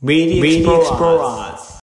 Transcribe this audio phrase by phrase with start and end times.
[0.00, 1.80] Meet the Explorers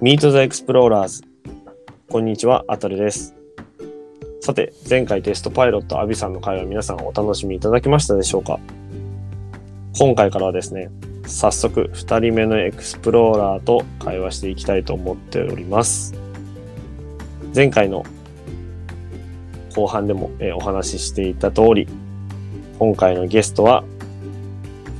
[0.00, 1.24] Meet the Explorers。
[2.08, 3.34] こんにちは、あたるです。
[4.40, 8.60] さて、前回テストパイロットアビさんの会話皆さんお楽しみいただけましたでしょうか？
[9.98, 10.88] 今回からはですね、
[11.26, 16.14] 早速2人目の explorer と会話していきたいと思っております。
[17.52, 18.04] 前回の
[19.74, 21.88] 後半でも、えーお話ししていた通り、
[22.78, 23.82] 今回のゲストは、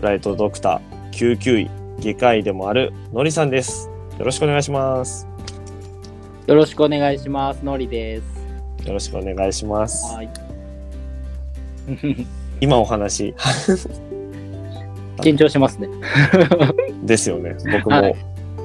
[0.00, 3.88] フライトドクター救急医外科医でもあるのりさんです。
[4.18, 5.28] よろしくお願いします。
[6.48, 7.64] よろしくお願いします。
[7.64, 8.20] のりで
[8.80, 8.86] す。
[8.86, 10.12] よろしくお願いします。
[10.12, 10.30] はい。
[12.60, 13.32] 今お話
[15.18, 15.88] 緊張しますね。
[17.04, 17.56] ですよね。
[17.72, 18.14] 僕もはい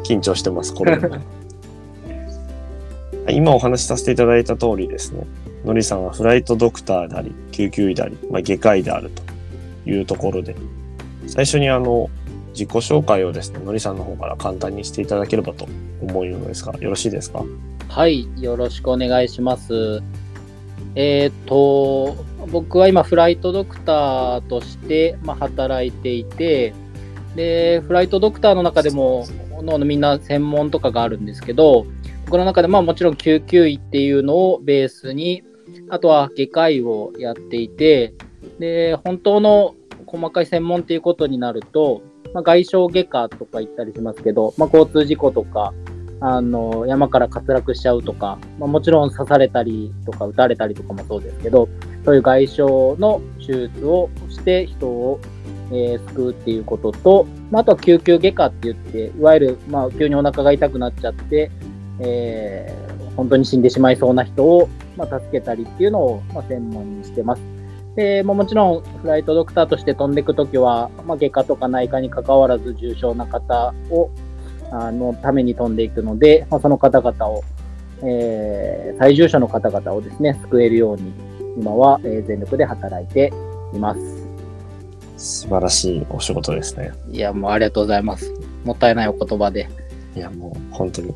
[0.03, 0.97] 緊張してます、これ。
[3.29, 5.25] 今お話しさせていただいた通りですね。
[5.63, 10.55] のりさんはフライトドクターであり、救急医であり、まあ、外科医であるというところで、
[11.27, 12.09] 最初にあの、
[12.49, 15.65] 自己紹介をですね、のりさんの方から簡単にしていただければと
[16.01, 17.43] 思うのですが、よろしいですか？
[17.87, 18.27] はい。
[18.41, 20.03] よろしくお願いします。
[20.95, 22.15] えっ、と、
[22.51, 26.73] 僕は今、フライトドクターとして、まあ、働いていて、
[27.35, 29.25] で、フライトドクターの中でも、
[29.61, 31.87] ののみんな専門とかがあるんですけど、
[32.25, 35.43] 僕の中でまあもちろん救急医っていうのをベースに、
[35.89, 38.13] あとは外科医をやっていて、
[38.59, 42.01] で、本当の細かい専門っていうことになると、
[42.33, 45.73] まあ、外傷外科とか言ったりしますけど、まあ、交通事故とか、
[46.19, 51.67] あの、山から滑落しちゃうとか、まあ、もちろん刺されたりとか撃たれたりとかもそうですけど、
[52.05, 55.19] そういう外傷の手術をして人を、
[55.71, 61.51] えー救うっていうことと、まあ、あとは救急外科って言って、いわゆる、まあ、急にお腹が痛くなっちゃって、
[61.99, 67.41] えー本当に死んでしまいそうな人を、まあ、助けたりっていうのを、まあ、専門にしてます。
[67.95, 74.09] で、まあ、もちろんフライトドクターとして飛んでいくときは、まあ、外科とか内科に関わらず重症な方を
[74.71, 77.43] あのために飛んでいくので、まあ、その方々を、
[78.03, 81.13] えー最重症の方々をですね、救えるように、
[81.57, 83.31] 今は、えー全力で働いて
[83.73, 83.99] います。
[85.17, 86.91] 素晴らしいお仕事ですね。
[87.11, 88.33] いや、もうありがとうございます。
[88.63, 89.69] もったいないお言葉で。
[90.15, 91.13] いや、もう本当に。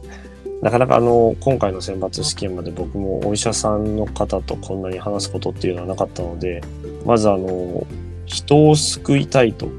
[0.61, 6.61] なかなかあの、今回の選抜試験まで僕もお医者さんの方とこんなに話すことっていうのはなかったので、
[7.05, 7.85] まずあの、
[8.25, 9.69] 人を救いたいと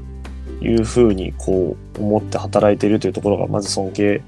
[0.61, 4.21] いうふうにこう思って働いているというところがまず尊敬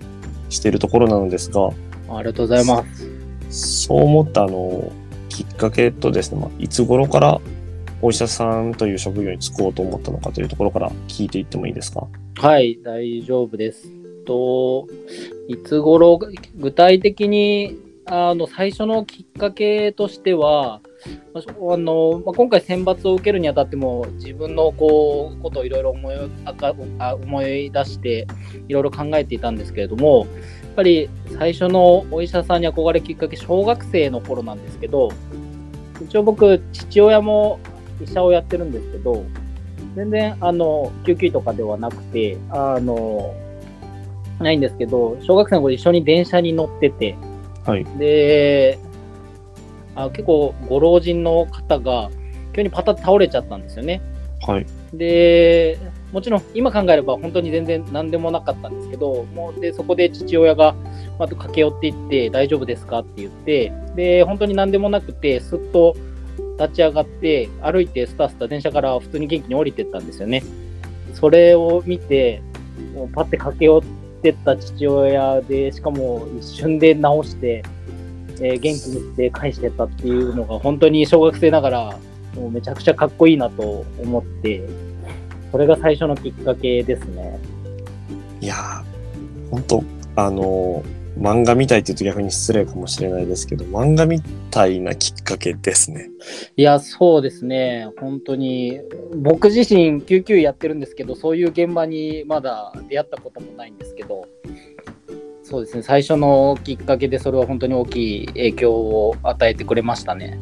[0.49, 1.69] しているところなのですが、
[2.09, 2.85] ありがとうございま
[3.49, 3.87] す。
[3.87, 4.91] そう思ったあの、
[5.29, 7.41] きっかけとですね、まあ、いつ頃から
[8.01, 12.07] お医者さんという職業に就こうと思ったのかというところから聞いていってもいいですか？
[12.35, 13.87] はい、大丈夫です。
[14.25, 14.87] と、
[15.51, 16.17] いつ頃、
[16.55, 20.79] 具体的に、あの、最初のきっかけとしては、
[21.35, 28.27] あの、まあ、今回選抜を受けるにあたっても、自分のこう、ことをいろいろ思いあかあ思い出して、
[28.69, 30.27] いろいろ考えていたんですけれども、やっ
[30.75, 35.09] ぱり最初のお医者さんに憧れきっかけ、小学生の頃なんですけど、
[36.01, 37.59] 一応僕、父親も
[38.01, 39.25] 医者をやってるんですけど、
[39.95, 43.35] 全然、あの、救急とかではなくて、あの、
[44.41, 47.15] ないんですけど、小学生の頃一緒に電車に乗ってて、
[47.65, 47.85] はい。
[47.97, 48.79] で、
[49.95, 52.09] あ結構ご老人の方が
[52.53, 54.01] 急にパタッと倒れちゃったんですよね。
[54.47, 54.65] はい。
[54.93, 55.77] で、
[56.11, 60.75] もちろん今考えれば本当に全然何でもなかったんですけど、もうでそこで父親が
[61.19, 65.95] また駆け寄っていって、大丈夫ですかって言って、で、本当に何でもなくて、すっと
[66.59, 70.43] 立ち上がって、歩いてスタスタ電車から普通に元気に降りてったんですよね。
[71.13, 72.41] それを見て、
[72.95, 77.63] もうパッて駆け寄ってった父親で、しかも一瞬で直して、
[78.39, 81.99] えー元気にして返してったっていうのが本当に小学生ながら
[82.35, 84.63] もうめちゃくちゃかっこいいなと思って、
[85.51, 87.39] それが最初のきっかけですね。
[88.39, 89.83] いやー、本当
[90.15, 96.09] あのー漫画みたいって言うと逆に失礼かもしれないですけど、漫画みたいなきっかけですね。
[96.55, 97.89] いや、そうですね。
[97.99, 98.79] 本当に、
[99.17, 104.27] 僕自身救急医やってるんですけど、そういう現場にまだ出会ったこともないんですけど、
[105.43, 105.83] そうですね。
[105.83, 110.39] 最初のきっかけでそれは本当に大きい影響を与えてくれましたね。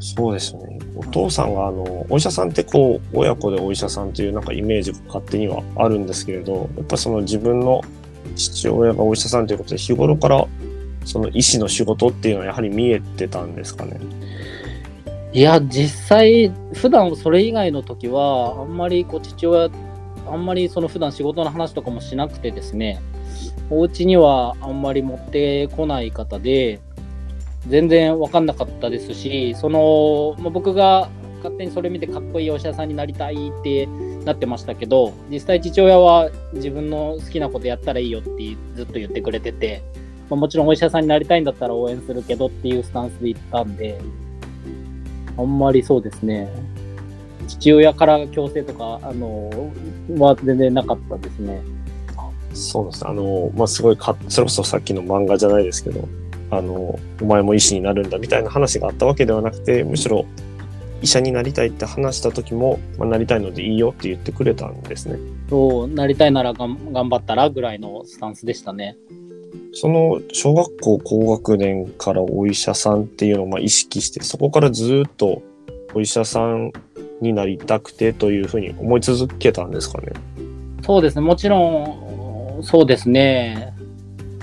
[0.00, 0.78] そうですね。
[0.96, 7.82] お父さんが、あの、お医者さんってこう、親子でお医者さんというなんかイメージが勝手にはあるんですけれど、やっぱその自分の
[8.34, 10.46] 父親がお医者さんということで、日頃から
[11.04, 13.98] その医師の仕事っていうのはやはり見えてたんですかね？
[15.32, 19.70] いや、実際、普段それ以外の時は、あんまりこう父親、
[20.26, 23.00] あんまりその普段仕事の話とかもしなくてですね、
[23.70, 26.80] お家にはあんまり持ってこない方で、
[27.68, 33.86] 全然分かんなかったですし、その、まあ僕が勝手にそれ見てかっこいいお医者さんになりたいって
[34.24, 39.82] なってましたけど実際父親は自分の好きなことやったらいいよってずっと言ってくれてて、
[40.28, 44.00] まあ、もちろんお医者さんになりたいんだったら応援するけどっていうスタンスで言ったんで
[45.36, 46.48] あんまりそうですね
[47.48, 49.72] 父親から強制とかあの
[50.18, 51.62] は全然なかったですね。
[52.52, 56.08] そうですあの、まあ、すごいか、それこそさっきの漫画じゃないですけど、
[56.50, 60.26] あの、お前も医師になるんだみたいな話があったわけではなくて、むしろ
[61.02, 65.18] 医者になりたいって話した時も、まあ、なりたいのでいいよって言ってくれたんですね。
[65.48, 68.96] そう、なりたいならがん頑張ったらぐらいのスタンスでしたね。
[69.72, 75.42] その小学校高学年からお医者さんっていうのをまあ意識して、そこからずっと
[75.94, 76.72] お医者さん
[77.20, 80.12] になりたくてというふうに思い続けたんですかね。
[80.84, 83.74] そうですね、もちろん、そうですね。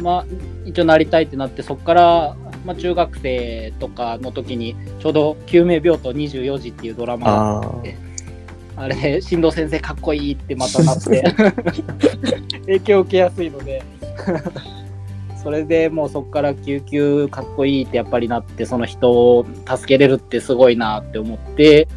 [0.01, 0.25] まあ、
[0.65, 2.37] 一応なりたいってなって、そこから、
[2.67, 8.83] まあ、中学生とかの時に、ちょうど救命病棟24時っていうドラマがああ。
[8.83, 11.23] あれ、進藤先生かっこいいってまたなって、
[12.67, 13.81] 影響を受けやすいので、
[15.41, 21.87] それでもうそこから救急かっこいいってやっぱりなって、その人を助けれるってすごいなって思って、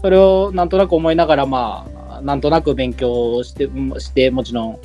[0.00, 3.68] それをなんとなく思いながら、まあ、なんとなく勉強をして、
[3.98, 4.78] してもちろん、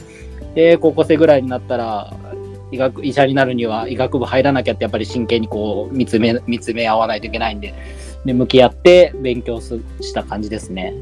[0.55, 2.13] で、高校生ぐらいになったら、
[2.75, 7.73] 医学医者になるには医学部入らなきゃってやっぱり真剣にこう見つめ見つめ合わないといけないんで
[8.25, 10.93] で向き合って勉強すした感じですね。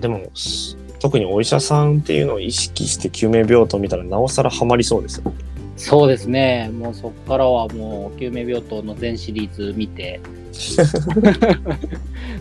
[0.00, 5.32] でも、す特にお医者さんっていうのを意識して救命病棟見たらなおさらハマりそうですよ。
[5.76, 6.70] そうですね。
[6.72, 10.20] もうそこからはもう救命病棟の全シリーズ見て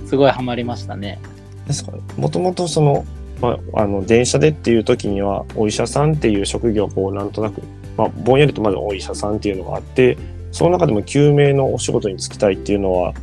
[0.05, 1.19] すごいハマりましたね。
[1.67, 1.99] ですかね。
[2.17, 3.05] もともとその、
[3.41, 7.61] まあ、あの、電車でっていう時には、お医者さんっていう職業をこう、なんとなく、
[7.97, 10.17] まあ、ぼんやりとまずお医者さんっていうのがあって、
[10.51, 13.13] その中でも救命のお仕事に就きたいっていうのは、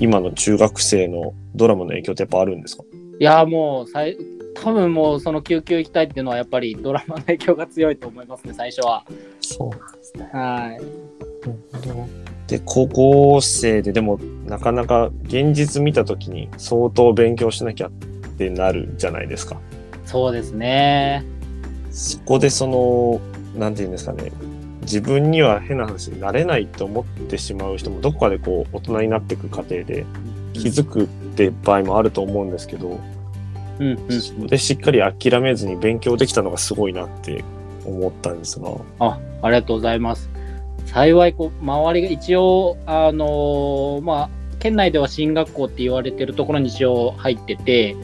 [0.00, 2.82] 今の中学生のドラマの影響ってやっぱあるんですか？
[3.20, 4.18] いやもうさい
[4.54, 9.04] 多分もうその救急行きたいっていうのはやっぱりドラマの影響が強いと思いますね最初は。
[9.40, 10.30] そうなんですね。
[10.32, 10.80] はい。
[12.48, 17.90] で、高校生ででも、なかなか現実見た時に相当勉強しなきゃっ
[18.36, 19.58] てなるじゃないですか。
[20.04, 21.24] そうですね。
[21.90, 23.20] そこでその、
[23.56, 24.32] なんて言うんですかね、
[24.82, 30.04] 自分には変な話になれないと思ってしまう人もどこかでこう大人になっていく過程で
[30.52, 31.06] 気づくっ
[31.36, 33.00] て場合もあると思うんですけど、
[33.78, 33.98] うん
[34.40, 34.46] うん。
[34.46, 37.44] でしっかり諦めずに勉強できたのがすごいなって
[37.84, 40.30] 思ったんですが、あ、ありがとうございます。
[40.86, 47.96] 幸い、こう、周りが一応、あのーまあ、県内では進学校って言われてるところに一応入ってて、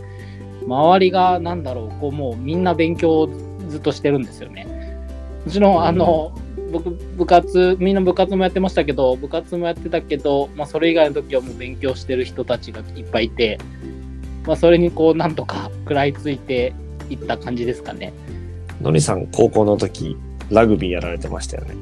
[0.66, 3.30] 周りが、なんだろう、こう、もうみんな勉強を
[3.68, 4.66] ずっとしてるんですよね。
[5.46, 6.32] もちろん、あの、
[6.72, 13.58] 僕、部活、みんな部活もやってましたけど、部活もやってたけど、まあ、それ以外の時はもう勉強してる人たちがいっぱいいて、
[14.46, 16.72] まあ、それにこう、なんとか食らいついて
[17.08, 18.12] いった感じですかね。
[18.80, 20.16] のりさん高校の時
[20.50, 21.74] ラグビーやられてましたよね。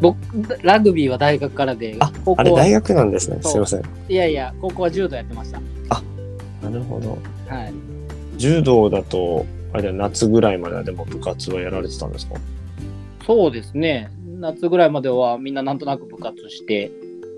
[0.00, 0.16] 僕、
[0.62, 3.38] ラグビーは大学からで、あ高校はあれ大学なんですね。
[3.42, 3.82] すいません。
[4.08, 5.60] いやいや、高校は柔道やってました。
[6.62, 7.16] なるほど。
[7.48, 7.72] はい。
[8.36, 12.34] 柔道だと、あれだ夏ぐらいまではでも部活はやられてたんですか？
[13.28, 14.10] そうですね。
[14.40, 16.90] 夏ぐらいまではみんななんとなく部活してっ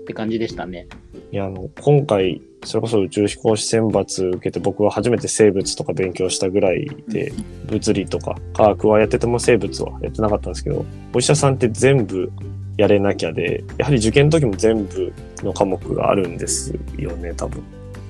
[0.07, 0.87] て感じでしたね。
[1.33, 7.33] いや、あの、今回、それこそ宇宙飛行士選抜受けて僕は初めて生物とか勉強したぐらいで、
[7.65, 12.31] 物理とか科学はやってても生物はやってなかったんですけど、お医者さんって全部
[12.77, 15.11] やれなきゃで、やはり受験の時も全部
[15.43, 17.61] の科目があるんですよね、多分。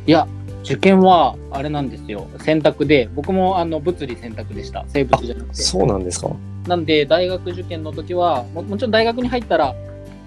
[0.06, 0.28] いや、
[0.64, 2.28] 受験はあれなんですよ。
[2.40, 4.86] 選択で、僕もあの物理選択でした。
[4.88, 5.56] 生物じゃなくて。
[5.56, 6.30] そうなんですか？
[6.68, 9.74] なんで、大学受験の時はも、もちろん大学に入ったら、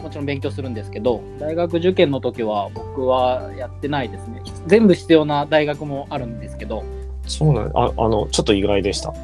[0.03, 4.43] もちろん勉強するんですけど、大学受験の時は僕はやってないですね。
[4.67, 6.83] 全部必要な大学もあるんですけど、
[7.27, 9.15] そうなんあ、あの、ちょっと意外でした。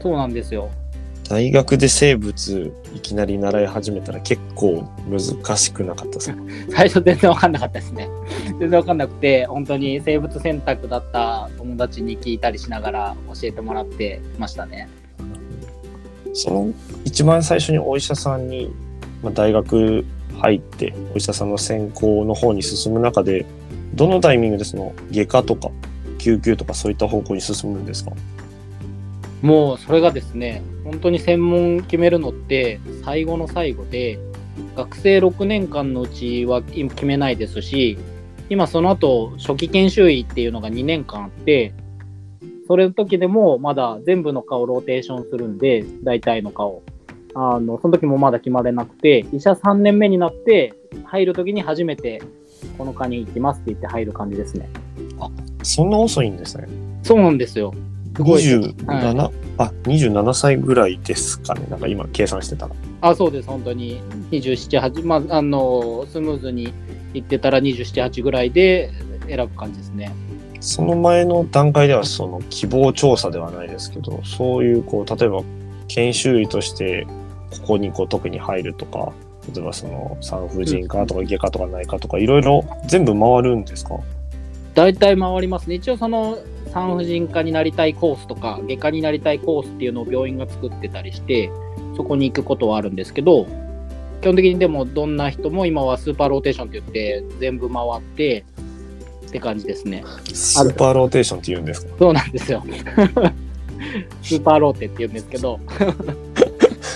[0.00, 0.70] そうなんですよ。
[1.28, 6.38] 大学で生物いきなり習い始めたら結構難しくなかったですか？
[6.70, 8.08] 最初全然わかんなかったですね。
[8.60, 14.88] 全然わかんなくて、本当に生物選択だった友達に聞いたりしながら教えてもらってましたね。
[16.34, 16.72] その
[17.04, 18.70] 一番最初にお医者さんに、
[19.22, 20.04] まあ、大学
[20.40, 23.46] 入ってお医者さんの専攻の方に進む中で
[23.94, 25.70] どのタイミングでその外科とか
[26.18, 28.10] 救急とかそういった方向に進むんですか？
[29.44, 34.18] もうそれがですね、本当に専門決めるのって最後の最後で、
[34.74, 37.98] 学生6年間のうちは決めないですし、
[38.48, 41.74] 今その後初期研修医っていうのが2年間あって、
[42.66, 46.82] それの時でもまだ全部の科をローテーションするんで、大体の科を。
[47.34, 50.72] あの、その時もまだ決まれなくて、医者3年目になって
[51.04, 52.22] 入る時に初めて
[52.78, 54.70] この科に行きますって言って入る感じですね。
[55.62, 56.66] そんな遅いんですね。
[57.02, 57.74] そうなんですよ。
[58.16, 61.66] すごい27、あ、27歳ぐらいですかね。
[61.70, 62.72] なんか今計算してたら。
[63.00, 64.00] あ、そうです、本当に。
[64.30, 66.72] 27、8、まあ、あの、スムーズに
[67.12, 68.90] いってたら27、8ぐらいで
[69.28, 70.12] 選ぶ感じですね。
[70.60, 75.42] その前の段階ではその希望調査ではないですけど、そういうこう、例えば
[75.88, 77.06] 研修医として
[77.60, 79.12] ここにこう特に入るとか、
[79.54, 83.98] 例えばその産婦人科とか外科とか内科とかいろいろ全部回るんですか？
[84.74, 85.76] 大体回りますね。
[85.76, 86.38] 一応その
[86.72, 91.50] 産婦人科になりたいコースとか、外科になりたいコースっていうのを病院が作ってたりして、
[91.96, 93.46] そこに行くことはあるんですけど、
[94.20, 98.44] 基本的にでもどんな人も今はスーパーローテーションって言って全部回って
[99.28, 100.02] って感じですね。
[100.32, 101.94] スーパーローテーションって言うんですか？
[101.98, 102.64] そうなんですよ。
[104.22, 105.60] スーパーローテって言うんですけど、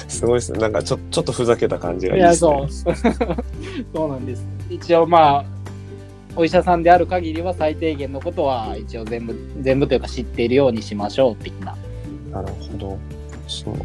[0.08, 0.58] すごいですね。
[0.58, 2.66] なんかちょちょっとふざけた感じがいや、いいですね。
[2.68, 2.96] そう。
[3.94, 4.44] そうなんです。
[4.70, 5.44] 一応まあ、
[6.36, 11.76] お医者さんである限りは最低限のことは一応全部、全部というか知っているようにしましょう的な。
[12.30, 12.98] なるほど。
[13.46, 13.76] その、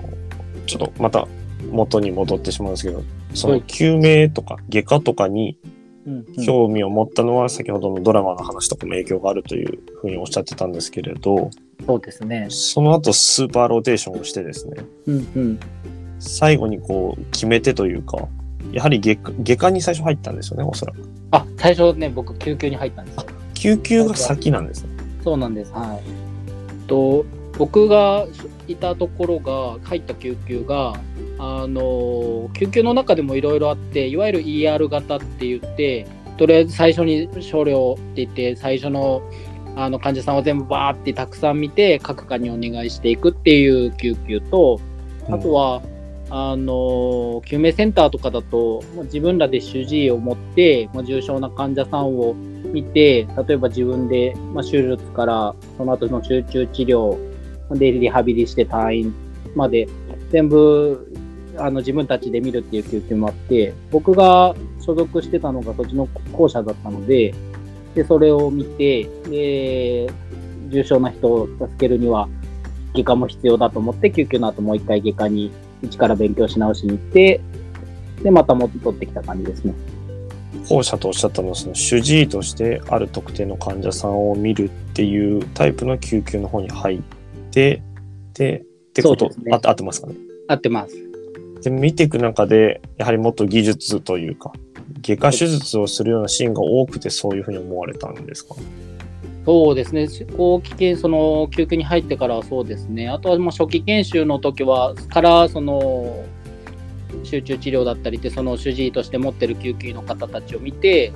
[0.66, 1.28] ちょっとまた
[1.72, 5.58] 元に戻ってしまうんですけど、その救命とか外科とかに
[6.46, 11.50] 興味を持ったのは先ほどのドラマの話とかも影響があるというふうにおっしゃってたんですけれど、
[11.86, 12.48] そうですね。
[12.50, 15.60] その後スーパーローテーションをしてですね、うんうん。
[16.20, 18.28] 最後にこう決め手というか、
[18.72, 21.00] やはり外科外科に最初入ったんですよね、おそらく。
[21.34, 23.26] あ、最初ね、僕、救急に入ったんですよ。
[23.56, 24.90] 救急が先なんですね。
[25.24, 25.72] そうなんです。
[25.74, 26.88] はい。
[26.88, 27.26] と、
[27.58, 28.28] 僕が
[28.68, 30.94] いたところが、入った救急が、
[31.40, 36.06] あの、救急の中でもいろいろあって、いわゆる ER 型って言って、
[36.38, 39.22] とりあえず最初に少量って言って、最初の
[39.76, 44.80] あの患者さんを全部バーってたくさん見て、各科にお願いしていくっていう救急と、
[45.30, 45.82] あとは、
[46.36, 57.20] あの救命センターとかだと、ま自分らで主治医を持って、ま、重症な患者さんを見て、例えば自分で、まあ、手術から、その後の集中治療
[57.78, 59.14] でリハビリして退院
[59.56, 59.88] まで、
[60.32, 61.08] 全部
[61.60, 67.36] あの自分たちで見るっていう救急もあって、僕が所属してたのがそっちの校舎だったので、
[67.94, 70.12] で、それを見て、で、
[70.70, 72.28] 重症な人を助けるには、
[72.96, 75.52] 外科も必要だと思って、救急の後もう一回外科に
[75.84, 77.42] 一から勉強し直しに行って、
[78.24, 79.74] で、また戻ってきた感じですね。
[80.70, 87.02] 後者とおっしゃったのは、その主治医としてある特定の患者さんを見るっていうタイプの救急の方に入っ
[87.52, 87.82] て、
[88.34, 90.16] で、ってこと、ねあ合ってますかね。
[90.48, 90.96] 合ってます。
[91.64, 94.54] で、見ていく中で、やはりもっと技術というか、
[95.02, 98.56] 外科手術をするようなシーンが多くてそういうふうに思われたんですか？
[99.46, 100.08] そうですね、
[100.38, 106.24] 後期研その救急に入ってからはそうですね、あとはもう初期研修の時は、からその
[107.24, 111.12] 集中治療だったりって、その主治医として持ってる救急医の方たちを見て、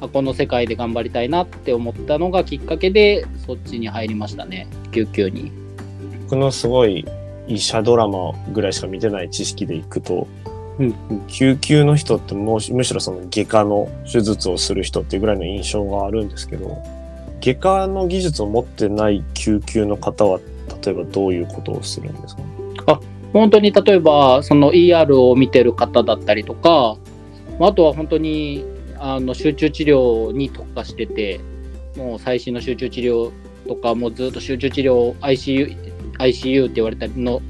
[0.00, 5.50] あこの世界で頑張りたいなって思ったのがきっかけで、そっちに入りましたね、救急に。
[6.24, 7.06] 僕のすごい
[7.46, 10.28] 医者ドラマぐらいしか見てない知識でいくと、
[10.78, 10.94] うん
[11.26, 16.80] 救急の人ってもうむしろその外科の手術をする人っていうぐらいの印象があるんですけど
[17.40, 20.40] 外科の技術を持ってない救急の方は
[20.84, 22.42] 例えばどういうことをするんですか？
[22.86, 23.00] あ
[23.32, 26.96] 本当に例えばその ER を見てる方だったりとか
[27.60, 28.64] あとは本当に
[28.98, 31.40] あの集中治療に特化してて
[31.96, 33.30] もう最新の集中治療
[33.66, 35.76] とかもうずっと集中治療 ICU,
[36.18, 37.42] ICU って言われたりの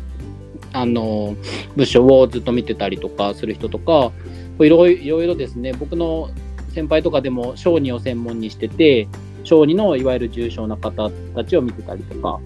[0.73, 1.35] あの
[1.77, 4.13] 部署をずっと見てたりとかする人とか
[4.61, 6.29] いろいろですね僕の
[6.75, 9.09] 先輩とかでも小児を専門にしてて
[9.49, 12.39] 小児のいわゆる重症な方たちを見てたりとか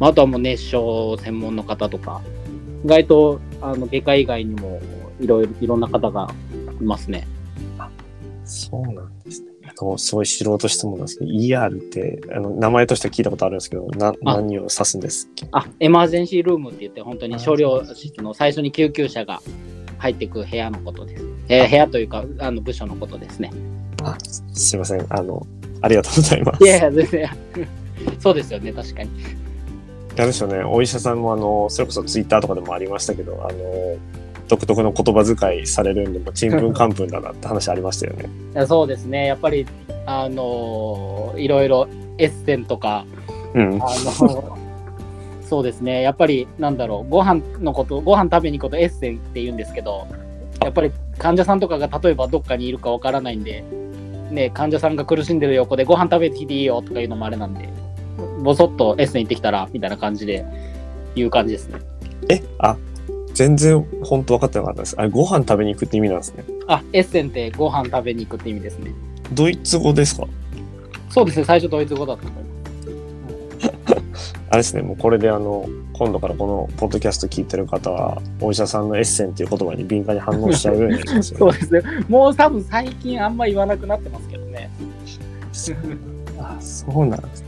[0.00, 0.76] まああとはもう熱傷
[1.22, 2.20] 専門の方とか
[2.84, 4.80] 意外とあの外科以外にも
[5.20, 6.28] いろいろいろんな方が
[6.80, 7.28] いますね。
[8.44, 9.48] そうなんですね。
[9.64, 15.46] あのすごい素人質問なんですけど ER ってあの名前としては聞いたことあるんですけどなあ何を指すんですっけ？
[15.52, 19.40] あ、エマージェンシールームって言って本当に少量室の最初に救急車が
[19.98, 21.24] 入っていく部屋のことです。
[21.48, 23.50] えー部屋というかあの部署のことですね。
[24.02, 24.18] あ
[24.52, 25.46] すいませんあの
[25.82, 26.64] ありがとうございます。
[26.64, 27.30] いやいや全然
[28.18, 29.10] そうですよね確かに。
[30.14, 33.96] あれですよね、お医者さんもあの、それこそツイッターとかでもありましたけど、あの、
[34.48, 38.28] 独特の言葉遣いされるんで、もうちんぷんかんぷんだなって話ありましたよね。
[38.54, 39.66] いやそうですねやっぱり
[40.04, 43.06] あのいろいろエッセンとか
[43.54, 43.74] うん。
[43.82, 43.86] あ
[44.20, 44.58] の
[45.48, 50.06] そうですね、やっぱり なんだろう、ご飯のこと、ご飯食べに行くことエッセンって言うんですけど、
[50.62, 53.64] やっぱり患者さんとかが例えばどっかにいるかわからないんで、
[54.32, 57.68] ね、患者さんが苦しんでる横でご飯食べてきていいよとかいうのもあれなんで、
[58.42, 60.44] ぼそっとエッセン行ってきたらみたいな感じで
[61.14, 61.78] 言う感じですね。
[62.28, 62.76] え、あ、
[63.34, 64.94] 全然本当分かってなかったです。
[64.98, 66.44] あれ、ご飯食べに行くって意味なんですね。
[66.66, 68.92] あ、エッセンってご飯食べに行くって意味ですね。
[69.32, 70.26] ドイツ語ですか？
[71.08, 72.48] そうですね、最初ドイツ語だったと思いま
[74.16, 74.34] す。
[74.50, 75.66] あれですね、もうこれであの、
[76.02, 81.38] 今度からこのポッドキャスト聞いてる方は、お医者さんのエッセンっていう言葉に敏感に反応しちゃうようになりますよね。
[81.38, 82.04] そうですね。
[82.08, 84.68] もう多分最近あんま言わなくなってますけどね。
[86.40, 87.44] あ、そうなんです。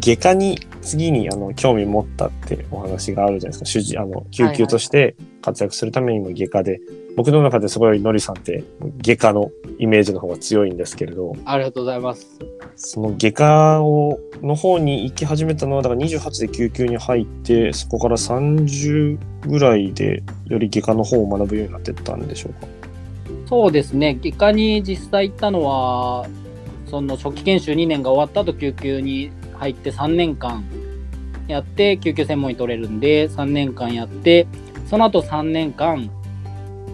[0.00, 3.80] 外科に次にあの興味持ったってお話があるじゃないですか。
[3.80, 6.80] 主治あの救急として活躍するためにも外科で、
[7.16, 8.64] 僕の中ですごいノリさんって
[9.02, 12.26] 外科のイメージの方が強いんですけれど、ありがとうございます。
[12.76, 22.66] その外科をの方に行き始めたのはだから28で救急に入ってそこから30ぐらいでより外科の方を学ぶようになってったんでしょうか？
[23.46, 24.18] そうですね。
[24.22, 26.26] 外科に実際行ったのは、
[26.86, 30.64] その初期研修2年が終わった後救急に入って3年間
[31.48, 34.46] やって救急専門医取れるんで3年間やって
[34.92, 36.10] その後3年間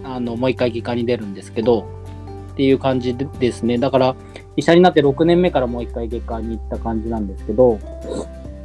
[0.05, 1.85] あのもう一回外科に出るんですけど
[2.53, 3.77] っていう感じでですね。
[3.77, 4.15] だから
[4.55, 7.81] 医者になって6年目からもう一回外科に行った感じなんですけど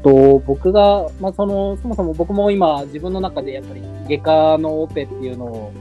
[0.04, 5.72] と僕が、まあ、そのそもそも僕も今自分の中でやっぱり外科のオペっていうの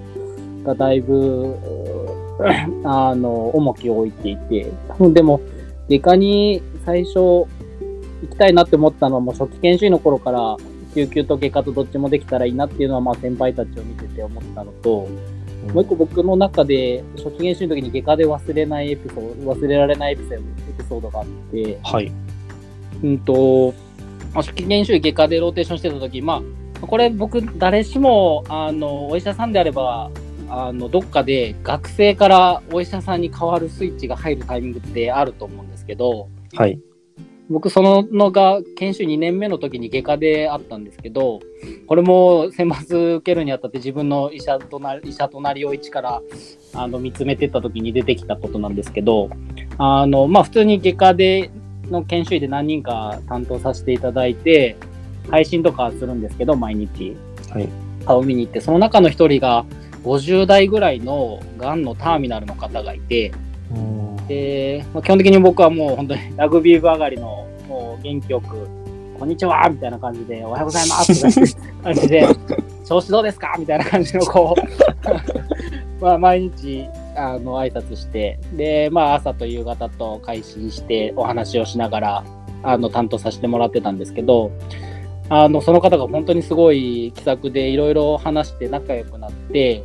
[0.64, 1.54] がだいぶ
[2.84, 5.42] あの重きを置いていてでも
[5.90, 7.48] 外科に最初行
[8.30, 10.56] きたいなって思ったのはもう初期研修医の頃から
[10.94, 15.08] 救急と外科とどっちもできたらいいなっていうのはまあ先輩たちを見てて思ったのと、
[15.72, 20.22] もう一個僕の中で初期研修の時に外科で忘れないエピソード、忘れられないエピ
[20.88, 22.12] ソードがあって、はい。
[23.02, 23.72] うんと、
[24.34, 26.42] まあ初期研修医外科でローテーションしてた時、ま
[26.80, 30.10] あ、これ僕誰しも、あの、お医者さんであれば、
[30.48, 36.78] あの、どっかで学生からお医者さんに変わるスイッチが入るタイミングってあると思うんですけど、はい。
[37.52, 41.40] 僕そののが研修2年目の時に外科であったんですけど
[41.86, 46.22] これも選抜受けるにあたって自分の医者とな医者となりを一から
[46.74, 49.30] あの見つめてった時に出てきたことなんですけど
[49.78, 51.50] あのまあ普通に外科で
[51.90, 54.76] の研修医で何人か担当させていただいて
[55.30, 57.16] 配信とかするんですけど毎日
[57.50, 57.68] はい。
[58.06, 59.64] 顔見に行ってその中の一人が
[60.04, 63.32] 50代ぐらいのがんのターミナルの方がいて
[64.28, 67.48] で、まあ、基本的に僕はもう本当にラグビー部上がりの
[68.02, 68.68] 元気よく、
[69.18, 72.26] こんにちはみたいな感じで、おはようございますみたいな感じで、
[72.84, 82.24] 調子どうですかみたいな感じのこう、 まあ毎日あの挨拶して、で、まあ朝と夕方と会心してお話をしながら、
[82.62, 84.50] あの担当させてもらってたんですけど、
[85.28, 89.82] あのその方が本当にすごい気さくでいろいろ話して仲良くなって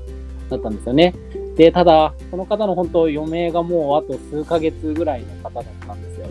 [0.50, 1.14] だったんですよね。
[1.56, 6.28] で、ただ、その方の本当、余命がもうあと数ヶ月ぐらいの方だったんですよ。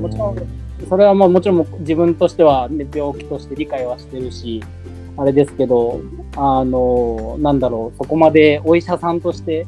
[0.00, 0.36] もちろん、
[0.88, 4.62] それはまあもちろん自分としては、ね、病気として理解はしてるし、
[5.16, 6.00] あれですけど、
[6.36, 9.66] あの、なんだろう、そこまでお医者さんとして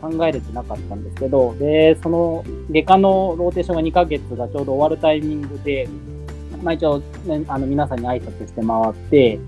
[0.00, 5.88] 考えれてなかったんですけど、で、その外科のローテーションが2ヶ月がちょうど終わるタイミングで、
[6.62, 9.40] まあ一応、ね、あの皆さんに挨拶して回って、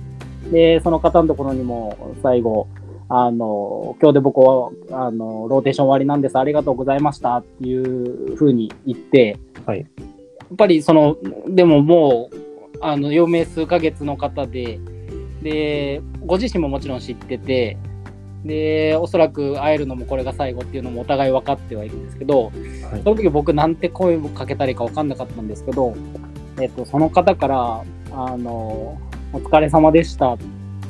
[0.50, 2.68] で、その方のところにも最後、
[3.10, 6.38] あの、今日で僕は、あの、ローテーション終わりなんです。
[6.38, 9.86] ありがとうございましたっていうふうに言って、はい。
[10.50, 11.16] やっぱりその、
[11.48, 12.36] でももう、
[12.80, 14.80] あの、余命数ヶ月の方で、
[15.42, 17.76] で、ご自身ももちろん知ってて、
[18.44, 25.94] で、おそらく会えるのもこれが最後っていうのもお互い分かってはいるんですけど、はいその時僕なんて声をかけたらいいか分かんなかったんですけど、
[26.60, 28.98] えっと、その方から、あの、
[29.32, 30.36] お疲れ様でした。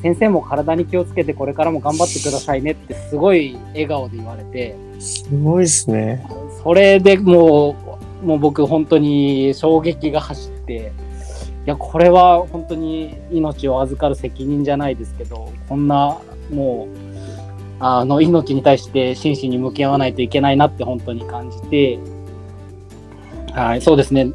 [0.02, 6.24] 先生も体に気をつけてこれからも頑張ってくださいねってすごい笑顔で言われて、すごいですね。
[6.62, 7.87] それでもう、
[8.22, 10.92] もう僕本当に衝撃が走って、
[11.66, 16.18] いや、これは本当に命を預かる責任じゃないですけど、こんな
[16.50, 17.08] もう、
[17.80, 21.98] あの、命に対して真摯に向き合わないといけないなって本当に感じて、
[23.52, 24.32] はい、そうですね。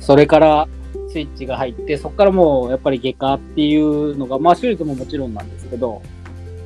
[0.00, 0.68] それから
[1.08, 6.02] スイッチが入って、そこからもうやっぱり外科っていうのが、まあ手術ももちろんなんですけど、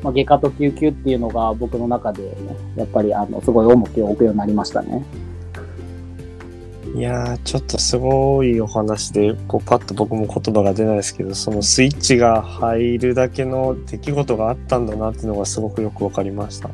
[0.02, 5.04] まあ、外科と救急っていうのが僕の中で、ね、やっぱりあのすごい重きを置くようになりましたね。
[6.96, 16.70] いや、ちょっとすごいお話で、こう、パッと僕も言葉が出ないですけど、そのスイッチが入るだけの出来事があったんだなっていうのがすごくよくわかりました。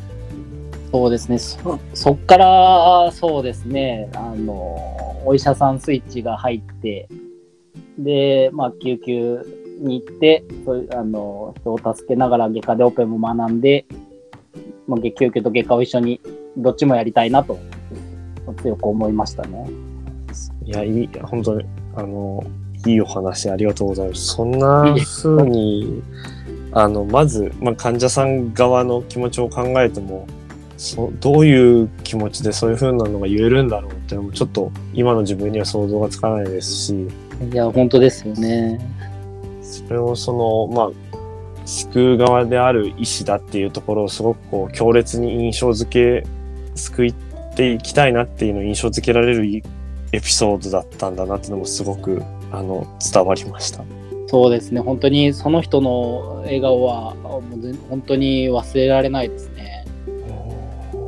[0.93, 1.41] そうですね。
[1.41, 4.09] そそっから、そうですね。
[4.15, 7.09] あの、お医者さんスイッチが入って、
[7.99, 9.45] で、まあ、救急
[9.81, 13.87] に行って、そういう、あの、人を助けながら外科でオペも学んで、
[14.87, 16.21] まあ、救急と外科を一緒に、
[16.57, 17.59] どっちもやりたいなと、
[18.63, 19.92] 強く思いましたね。
[20.65, 22.45] いや、いい、本当に、あの、
[22.87, 24.27] いいお話ありがとうございます。
[24.27, 26.03] そんな風に、
[26.73, 30.27] あの、まず、まあ、患者さん側の気持ちを考えても、
[30.77, 37.09] そどういう気持ちでそういう風なのが言えるんだろうっっていうのもちょっと今の自分には想像がつかないですし、
[37.51, 38.79] いや、本当ですよね。
[39.63, 46.29] それをその、まあ、救う側である医師だっていうところをすごくこう強烈に印象付け、
[46.75, 47.15] 救っ
[47.55, 49.63] ていきたいなっていうのを印象付けられる
[50.13, 53.83] エピソードだったんだなっていうのもすごくあの伝わりました。
[54.29, 54.81] そうですね。
[54.81, 57.15] 本当にその人の笑顔は
[57.89, 59.85] 本当に忘れられないですね。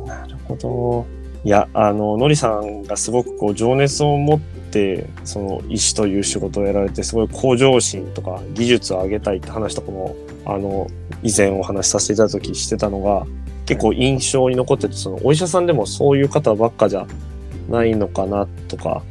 [0.05, 1.05] なるほど。
[1.43, 10.15] いや、あの、のりさんがすごくこう情熱を持って、その医師という仕事をやられて、すごい向上心とか技術を上げたいって話とかも、
[10.45, 10.87] あの、
[11.23, 13.27] 以前お話しさせていただいた時してたのが、
[13.65, 17.07] 結構印象に残ってて、そのお医者さんでもそういう方ばっかじゃ
[17.69, 19.03] ないのかなとか、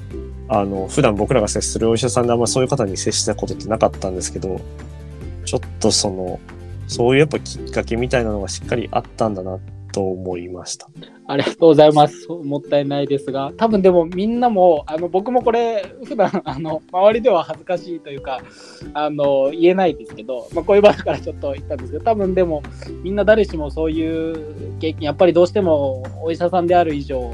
[0.48, 4.60] あの、普段僕らが接するお医者さんであんまりそういう方に接したことってなかったんですけど、
[5.44, 6.40] ちょっとその、
[6.86, 9.58] そういうやっぱきっかけみたいなのがしっかりあったんだな
[9.92, 10.88] と思いました。
[11.26, 12.28] ありがとうございます。
[12.28, 18.40] もったいないですが、多分でもみんなも、あの僕もこれ、普段あの周りでは恥ずかしいというか、
[18.92, 22.62] あの言えないですけど、まあ、こういう場だからちょっと言ったんですけど、多分でも
[23.02, 27.32] みんな誰しもそういう経験、やっぱりどうしてもお医者さんである以上、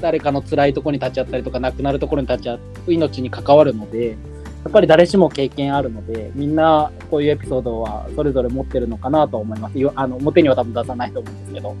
[0.00, 4.16] 誰かの辛いところに立ち会ったりとか、亡くなるところに立ち会う命に関わるので、
[4.64, 9.78] やっぱり誰しも経験あるので、みんなこういうエピソードはそれぞれ持ってるのかなと思います。
[9.78, 11.76] よあの表には多分出さないと思うんですけど。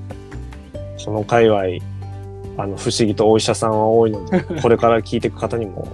[1.04, 1.60] この界隈、
[2.56, 5.88] あの、不思議とお医者さんは多いので、 これから聞いていく方にも、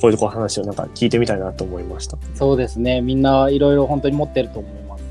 [0.00, 2.18] こういう話をなんか聞いてみたいなと思いました。
[2.34, 3.00] そうですね。
[3.00, 5.04] みんないろいろ本当に持ってると思います。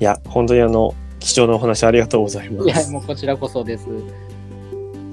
[0.00, 2.90] いや、本当にあの、貴重なお話ありがとうございまいや、す。
[2.90, 3.86] もうこちらこそです。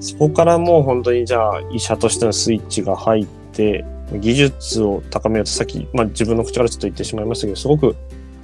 [0.02, 7.94] そこからもう本当にじゃあ、医者としてのスイッチが入って、技術を高めようと、さっき、まあ自分の口からちょっと言ってしまいましたけど、すごく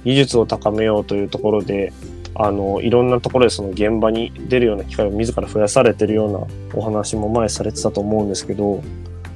[0.05, 1.91] 技術を高めようというところで、
[2.33, 8.81] あの、いろんなところでその現場に出るような機会を自ら増やされてるようなお話も前されてたと思うんですけど、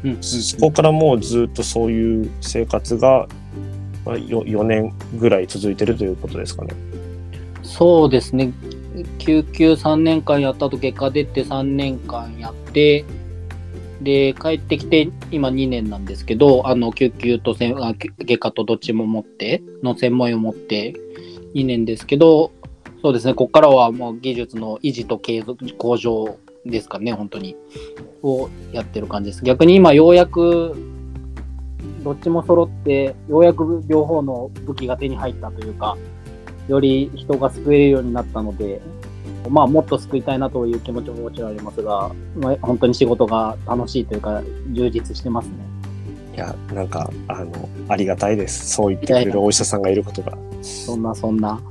[0.06, 3.28] うん、そこからもうずっとそういう生活が、
[4.06, 6.74] まあ、よ4年ぐらい続いてるということですかね。
[7.64, 8.54] そうですね。
[9.18, 13.06] 救急3年間やった後、外科出て3年間やって、
[14.02, 20.94] で、帰ってきて、今2年なんですけど、あの、救急とせあ外科とどっちも持って、の専門医を持って
[21.56, 22.52] 2年ですけど、
[23.02, 27.56] そうですね、ここからはもう技術の維持と継続、向上ですかね、本当に、
[28.22, 29.44] をやってる感じです。
[29.44, 30.76] 逆に今、ようやく、
[32.04, 35.98] どっちも揃って、ようやく両方の武器が手に入ったというか、
[36.67, 38.82] より人が救えるようになったので、
[39.49, 45.54] まあ、もっと救いたいなという気持ちももちろんありますが、まあ、本当に仕事が楽しいというか、充実してますね。
[46.36, 48.71] いや、なんか、あの、ありがたいです。
[48.71, 50.38] そう言ってくれるお医者さんがいることが。
[50.62, 51.62] そんなそんな。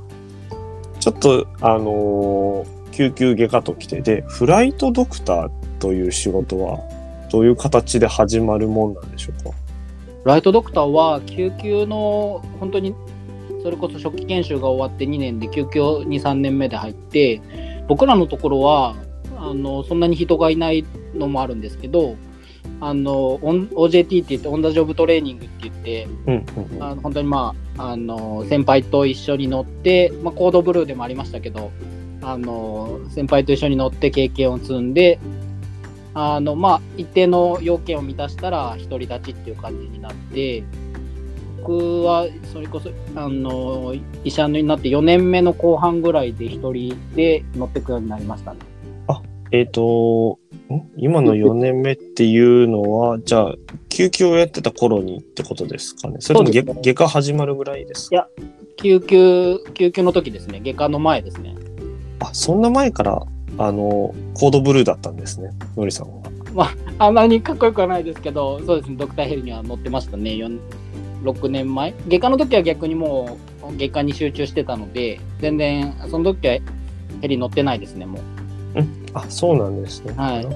[0.99, 6.79] ちょっと、あのー救急外科と来て、で、フライトドクターという仕事は、
[7.31, 9.49] どういう形で始まるもんなんでしょうか？
[10.25, 12.93] ライトドクターは救急の本当に
[13.63, 17.41] それこそ初期研修が終わって2年で救急2、3年目で入って
[17.87, 18.95] 僕らのところは
[19.37, 22.17] あのそんなに人がいないのもあるんですけど
[22.79, 26.83] あのオン OJT って言ってオンダジョブトレーニングって言ってうんうんうん。
[26.83, 31.71] あの本当にまああの先輩と一緒に乗って、まあ、コードブルーでもありましたけど
[32.21, 35.19] あの先輩と一緒に乗って経験を積んで
[36.13, 40.63] あのまあ一定の要件を満たしたら独り立ちっていう感じになって
[41.65, 48.59] 僕はそれこそあの医者になって4年目の後半ぐらいで一人で乗ってくようになりましたね。
[49.53, 50.39] えっ、と、
[50.71, 50.81] ん？
[50.97, 53.55] 今の4年目っていうのは、 じゃあ、
[53.87, 56.17] 救急をやってた頃にってことですかね？
[56.21, 58.15] それとも外科始まるぐらいですか？
[58.15, 58.27] いや
[58.77, 61.55] 救急救急の時ですね外科の前ですね。
[62.19, 63.23] あ、そんな前から、
[63.59, 66.07] あの、コードブルーだったんですね、のりさん
[66.55, 66.71] は。
[66.97, 70.59] あんなにかっこよくはないですけど、そうですね、ドクターヘリには乗ってましたね、4
[71.23, 71.93] 6年前？
[72.07, 76.59] 外科の時は逆にもう、外科に集中してたので、全然、その時は
[77.21, 78.21] ヘリ乗ってないですね、もう。
[79.13, 80.13] あ、そうなんですね。
[80.15, 80.47] はい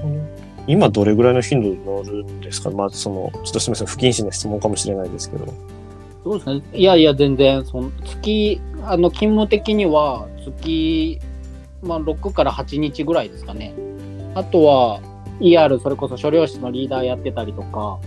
[0.69, 2.69] 今どれぐらいの頻度で乗るんですか？
[2.69, 5.45] まあ、その、ちょっとすみません、不謹慎な質問かもしれないですけど。
[6.25, 6.61] そうですね。
[6.73, 11.21] いやいや、全然、その月、あの、勤務的には、月、
[11.81, 13.73] まあ、6から8日ぐらいですかね。
[14.35, 14.99] あとは、
[15.39, 17.99] ER、それこそ処療室のリーダーやってたりとか、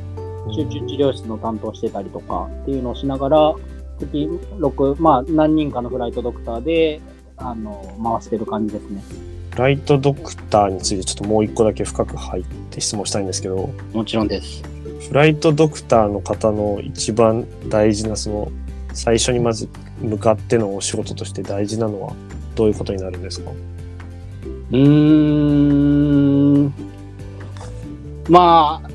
[0.53, 3.55] 集中治療室の担当してたりとかっていうのをしながら、
[3.99, 7.01] 月6、まあ、何人かのフライトドクターで、
[7.37, 9.03] あの、回してる感じですね。
[9.57, 14.63] ライトドクターについてちょっともう一個だけ深く入って質問したいんですけど、もちろんです。
[15.09, 18.53] フライトドクターの方の一番大事な、その、
[18.95, 19.69] 最初にまず
[20.01, 22.15] 向かってのお仕事として大事なのは
[22.55, 23.51] どういうことになるんですか？
[23.51, 24.79] うー
[26.67, 26.73] ん。
[28.29, 28.91] まあ、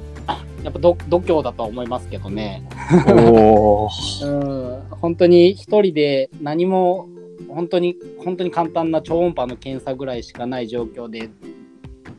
[0.65, 2.67] やっぱ度度胸だとは思いますけどね。
[3.07, 3.89] おお。
[4.23, 7.07] うん、本当に一人で何も、
[7.47, 11.29] 本当に、本当に簡単な超音波の検査ぐらいしかない状況で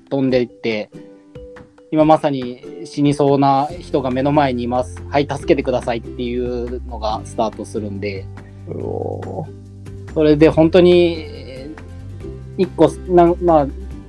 [0.08, 0.90] 飛んでいって、
[1.90, 5.02] 今まさに死にそうな人が目の前にいます。
[5.10, 8.24] はい、助けてくださいっていうのがスタートするんで、
[10.14, 11.46] それで本当に、えー
[12.58, 13.66] 一個、なんまあ、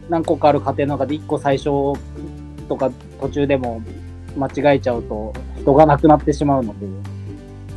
[0.10, 1.66] 何個かある過程の中で一個最初
[2.70, 3.82] とか途中でも
[4.38, 6.88] 間違えちゃうと人が亡くなってしまうので、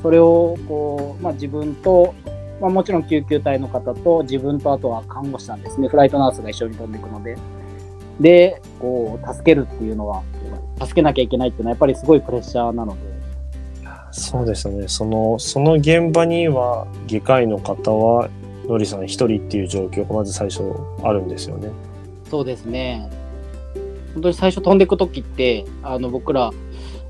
[0.03, 2.15] それをこう、まあ、自分と、
[2.61, 7.37] まあ、もちろん救急隊の方と自分とあとは看護師さんですね、フライトナースが一緒に飛んでいくので、
[8.21, 10.23] で、こう、助けるっていうのは、
[10.79, 13.11] 助けなきゃいけないっていうのはやっぱりすごいプレッシャーなので、
[14.13, 14.89] そうですよね。
[14.89, 18.29] その、その現場には、外科医の方は、
[18.67, 20.63] のりさん一人っていう状況がまず最初
[21.03, 21.71] あるんですよね。
[22.29, 23.09] そうですね。
[24.15, 26.51] 本当に最初飛んでいくときって、あの僕ら、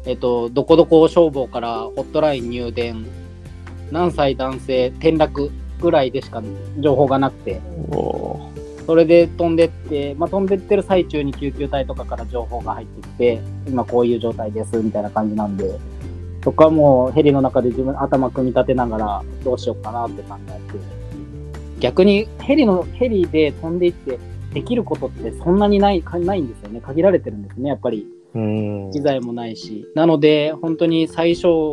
[0.06, 3.06] えっと、どこどこ消防からホットライン入電、
[3.90, 6.42] 何歳男性転落ぐらいでしか
[6.78, 7.60] 情報がなくて、
[8.86, 15.78] それで飛んでって、まあ、飛んでってる最中に救急隊とかから情報が入ってきて、今こういう状態ですみたいな感じなんで、
[16.42, 20.78] そこはもうヘリの中で自分頭組み立てながらどうしようかなって考えて、
[21.80, 24.18] 逆にヘリの、ヘリで飛んでいって
[24.52, 26.80] できることってそんなにない、かないんですよね。
[26.80, 28.06] 限られてるんですね、やっぱり。
[28.34, 28.90] うん。
[28.92, 29.86] 機材もないし。
[29.94, 31.72] なので、本当に最小、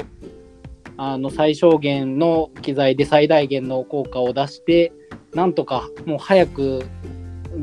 [0.97, 4.91] あの、最小限の機材で最大限の効果を出して、
[5.33, 6.83] なんとかもう早く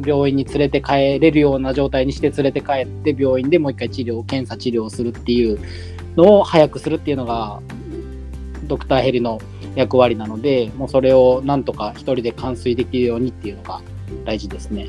[0.06, 5.58] 病院に連れて帰れるような状態にして連れて帰って病院でもう一回治療、検査治療をするっていう
[6.16, 7.60] のを早くするっていうのが、
[8.64, 9.40] ドクターヘリの
[9.74, 13.80] 役割なので、もうそれをなんとか一人で完遂できるようにっていうのが
[14.24, 14.86] 大事ですね。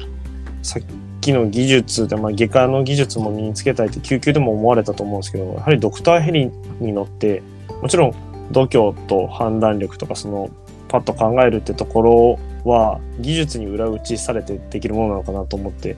[0.65, 0.83] さっ
[1.21, 7.43] きの技術で、まあ、外科の技術も身につけたいって救急でも思われたと思うんですけど、やはりドクターヘリに乗って、
[7.81, 8.15] もちろん
[8.51, 10.49] 度胸と判断力とか、その、
[10.87, 15.97] パッと考えるってところは、技術に裏打ちされてできるものなのかなと思って、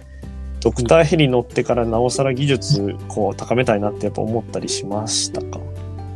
[0.59, 5.59] ドクターヘリ乗ってからなおさら技術こう高めたいなってやっぱ思ったりしましたか？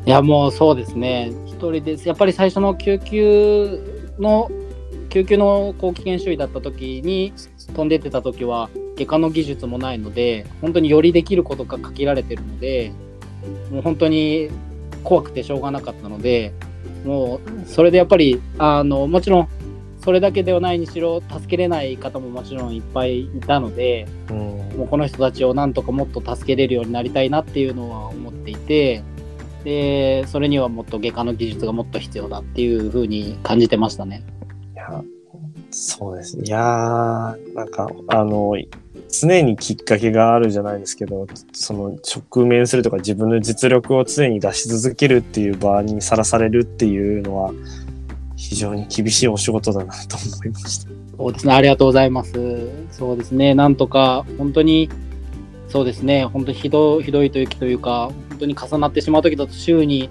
[0.05, 1.31] いや、もうそうですね。
[1.45, 2.07] 一人です。
[2.07, 4.49] やっぱり最初の救急の、
[5.09, 7.33] 救急の後期研修医だった時に
[7.71, 12.91] 飛んでってた時は、外科の技術もないので、本当によりできることが限られてるので、
[13.71, 14.49] もう本当に
[15.03, 16.53] 怖くてしょうがなかったので、
[17.05, 19.47] もうそれでやっぱり、あの、もちろん、
[20.03, 24.37] それだけではないにしろ、助けれない方ももちろんいっぱいいたので、うん。
[24.37, 29.03] もうこの人たちをなんとかもっと助けれるようになりたいなっていうのは思っていて、
[29.63, 34.23] で、それにはもっと外科の技術がもっと必要だっていうふうに感じてましたね。
[34.73, 35.03] いや、
[35.71, 36.43] そうですね。
[36.45, 38.55] いやー、なんか、あの、
[39.09, 47.53] 常にきっかけがあるじゃないですけど、その直面するとか自分の実力を常に出し続けるっていう場にさらされるっていうのは、
[48.35, 50.91] 非常に厳しいお仕事だなと思いました。
[51.17, 52.69] そうですね、ありがとうございます。
[52.91, 54.89] そうですね、なんとか本当に、
[55.67, 60.09] そうですね、本当にひどひどいというというか、本当に重なってしまう時だと週に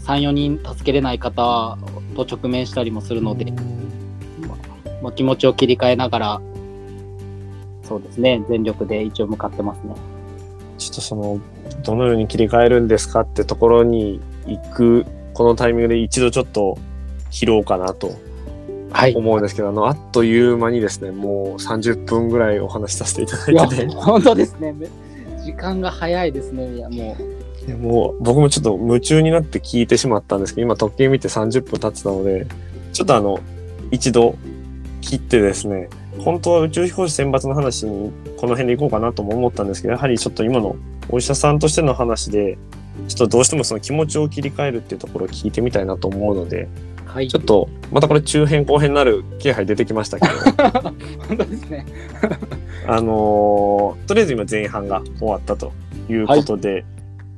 [0.00, 1.78] 3、4人助けれない方
[2.14, 3.52] と直面したりもするので、
[5.02, 6.40] まあ、気持ちを切り替えながら、
[7.82, 9.94] そうですね、全力で一応向かってますね。
[10.78, 11.40] ちょっとその、
[11.84, 16.78] どのように切り替えるんですかってところに行く、このタイミングで一度ちょっと
[17.30, 18.12] 拾おうかなと
[18.92, 19.14] はい。
[19.14, 24.72] 思うんですけど、あの、あっという間にですね、もう30分ぐらいお話しさせていただいてて、、本当ですね。
[24.72, 24.86] め
[25.44, 26.76] 時間が早いですね。
[26.76, 27.66] いや、もう。
[27.66, 32.46] でもう僕もちょっと夢中になって聞いてしまったんですけど、今時計見て30分経ってたので、
[32.92, 33.38] ちょっとあの、
[33.90, 34.34] 一度
[35.02, 40.76] 切ってですね、本当は宇宙飛行士選抜の話にこの辺で行こうかなとも思ったんですけど、やはりちょっと今の
[41.10, 42.56] お医者さんとしての話で、
[43.08, 46.68] ちょっとどうしてもその気持ちを切り替えるっていうところを聞いてみたいなと思うので、
[47.04, 47.40] はいちょ。
[47.40, 50.32] っとまたこれ中編後編になる気配出てきましたけど、
[51.28, 51.84] 本当ですね。
[52.86, 55.72] あのーとりあえず今前半が終わったと
[56.08, 56.84] いうことで、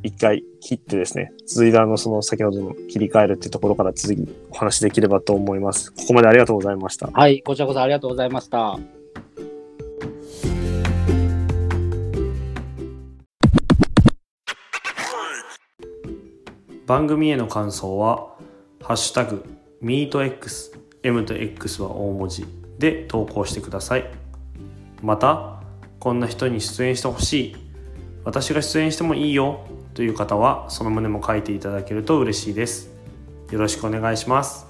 [0.04, 5.92] 一回切ってですね、続いてあの、その先ほどの切り替えるっていうところから次お話できればと思います。
[5.92, 7.06] ここまでありがとうございました。
[7.10, 7.40] はい。
[7.40, 8.78] こちらこそありがとうございました。
[16.86, 18.36] 番組への感想は
[18.84, 19.42] 「ハッシュタグ
[19.82, 22.44] MeetX」M と X は大文字
[22.78, 24.04] で投稿してください
[25.02, 25.62] また
[25.98, 27.56] こんな人に出演してほしい
[28.22, 32.90] 私が出演してもいいよという方はその旨も書いていただけると嬉しいです。
[33.50, 34.63] よろしくお願いします。